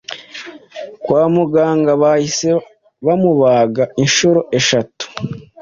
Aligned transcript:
Kwa 1.03 1.23
muganga 1.33 1.91
bahise 2.01 2.49
bamubaga 3.05 3.83
inshuro 4.03 4.39
eshatu 4.59 5.05